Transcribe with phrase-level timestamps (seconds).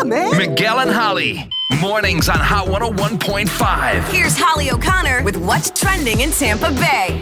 [0.00, 0.36] Wake man!
[0.38, 1.50] Miguel and Holly.
[1.80, 4.08] Mornings on Hot 101.5.
[4.10, 7.20] Here's Holly O'Connor with what's trending in Tampa Bay.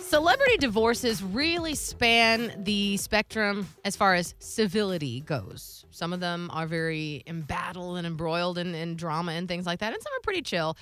[0.00, 5.86] Celebrity divorces really span the spectrum as far as civility goes.
[5.90, 9.94] Some of them are very embattled and embroiled in, in drama and things like that,
[9.94, 10.76] and some are pretty chill.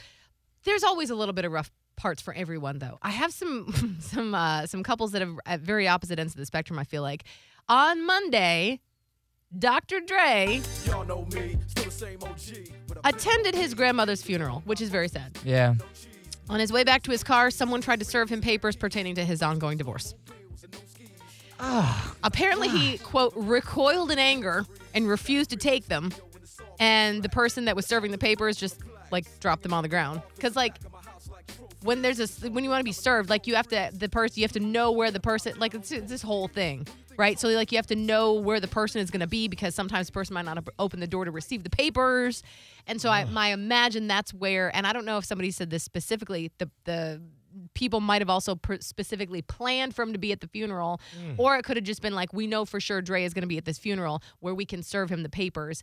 [0.64, 2.98] There's always a little bit of rough parts for everyone, though.
[3.02, 6.46] I have some some uh, some couples that are at very opposite ends of the
[6.46, 6.76] spectrum.
[6.78, 7.22] I feel like
[7.68, 8.80] on Monday,
[9.56, 10.00] Dr.
[10.00, 10.60] Dre
[13.04, 15.36] attended his grandmother's funeral, which is very sad.
[15.44, 15.74] Yeah.
[16.48, 19.24] On his way back to his car, someone tried to serve him papers pertaining to
[19.24, 20.14] his ongoing divorce.
[21.60, 22.14] Ah.
[22.22, 23.04] Apparently, he, ah.
[23.04, 26.12] quote, recoiled in anger and refused to take them.
[26.80, 28.78] And the person that was serving the papers just,
[29.10, 30.22] like, dropped them on the ground.
[30.36, 30.76] Because, like,
[31.82, 34.40] when there's a, when you want to be served, like, you have to, the person,
[34.40, 37.38] you have to know where the person, like, it's, it's this whole thing, right?
[37.38, 40.08] So, like, you have to know where the person is going to be because sometimes
[40.08, 42.42] the person might not open the door to receive the papers.
[42.86, 45.84] And so, I, I imagine that's where, and I don't know if somebody said this
[45.84, 47.20] specifically, the, the,
[47.74, 51.34] people might have also pr- specifically planned for him to be at the funeral, mm.
[51.38, 53.48] or it could have just been like, we know for sure Dre is going to
[53.48, 55.82] be at this funeral where we can serve him the papers.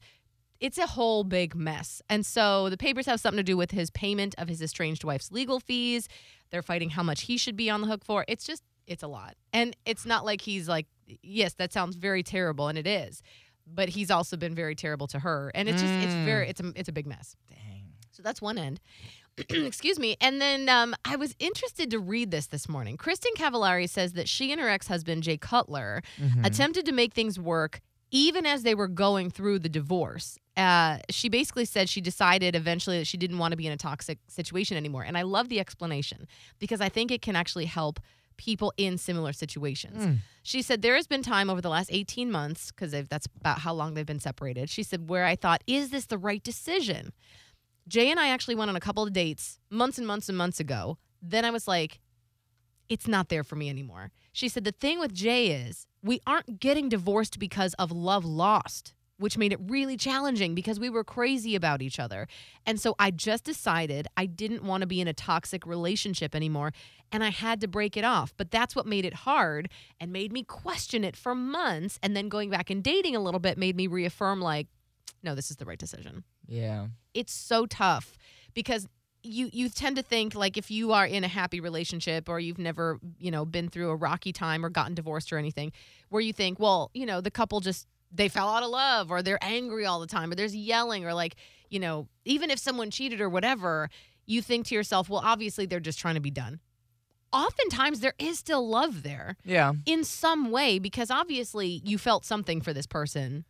[0.60, 2.02] It's a whole big mess.
[2.10, 5.32] And so the papers have something to do with his payment of his estranged wife's
[5.32, 6.08] legal fees.
[6.50, 8.26] They're fighting how much he should be on the hook for.
[8.28, 9.36] It's just, it's a lot.
[9.52, 10.88] And it's not like he's like,
[11.22, 13.22] yes, that sounds very terrible, and it is.
[13.68, 15.52] But he's also been very terrible to her.
[15.56, 17.36] And it's just, it's very, it's a, it's a big mess.
[17.50, 17.88] Dang.
[18.12, 18.80] So that's one end.
[19.50, 20.16] Excuse me.
[20.22, 22.96] And then um, I was interested to read this this morning.
[22.96, 26.02] Kristin Cavallari says that she and her ex husband, Jay Cutler,
[26.44, 27.82] attempted to make things work
[28.16, 30.40] even as they were going through the divorce.
[30.56, 33.78] Uh, she basically said she decided eventually that she didn't want to be in a
[33.78, 35.04] toxic situation anymore.
[35.04, 36.26] And I love the explanation
[36.58, 38.00] because I think it can actually help
[38.38, 39.98] people in similar situations.
[40.44, 43.74] She said, There has been time over the last 18 months, because that's about how
[43.74, 44.70] long they've been separated.
[44.70, 47.12] She said, Where I thought, is this the right decision?
[47.86, 50.62] Jay and I actually went on a couple of dates months and months and months
[50.62, 50.98] ago.
[51.22, 52.00] Then I was like,
[52.90, 54.12] it's not there for me anymore.
[54.32, 58.94] She said, the thing with Jay is we aren't getting divorced because of love lost,
[59.18, 62.28] which made it really challenging because we were crazy about each other.
[62.66, 66.74] And so I just decided I didn't want to be in a toxic relationship anymore
[67.12, 68.34] and I had to break it off.
[68.36, 69.70] But that's what made it hard
[70.00, 71.98] and made me question it for months.
[72.04, 74.68] And then going back and dating a little bit made me reaffirm, like,
[75.24, 76.88] no, this is the right decision Yeah.
[77.16, 78.18] it's so tough
[78.54, 78.88] because
[79.26, 82.58] you you tend to think like if you are in a happy relationship or you've
[82.60, 85.72] never you know been through a rocky time or gotten divorced or anything
[86.10, 89.22] where you think well you know the couple just they fell out of love or
[89.22, 91.36] they're angry all the time or there's yelling or like
[91.70, 93.90] you know even if someone cheated or whatever
[94.26, 96.60] you think to yourself well obviously they're just trying to be done
[97.34, 99.74] oftentimes there is still love there Yeah.
[99.86, 103.46] in some way because obviously you felt something for this person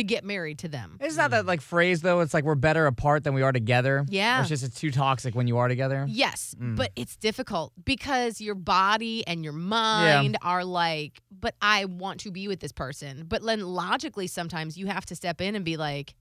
[0.00, 2.20] to get married to them It's not that like phrase though.
[2.20, 4.04] It's like we're better apart than we are together.
[4.08, 4.38] Yeah.
[4.38, 6.04] Or It's just it's too toxic when you are together.
[6.08, 6.76] Yes, Mm.
[6.76, 12.30] but it's difficult because your body and your mind are like, but I want to
[12.30, 13.24] be with this person.
[13.28, 16.14] But then logically, sometimes you have to step in and be like,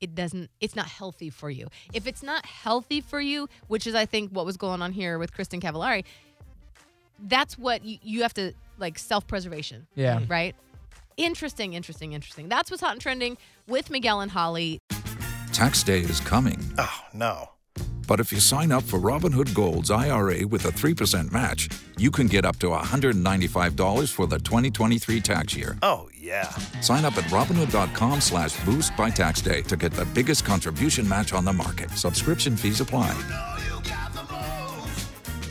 [0.00, 1.68] it doesn't, it's not healthy for you.
[1.92, 5.18] If it's not healthy for you, which is, I think, what was going on here
[5.18, 6.04] with Kristin Cavallari,
[7.20, 9.86] that's what you, you have to like self preservation.
[9.94, 10.20] Yeah.
[10.28, 10.56] Right?
[11.16, 12.48] Interesting, interesting, interesting.
[12.48, 13.36] That's what's hot and trending
[13.66, 14.78] with Miguel and Holly.
[15.52, 16.58] Tax day is coming.
[16.78, 17.50] Oh, no.
[18.08, 22.26] But if you sign up for Robinhood Gold's IRA with a 3% match, you can
[22.26, 25.78] get up to $195 for the 2023 tax year.
[25.82, 26.50] Oh, yeah.
[26.80, 31.32] Sign up at Robinhood.com slash boost by tax day to get the biggest contribution match
[31.32, 31.90] on the market.
[31.92, 33.14] Subscription fees apply.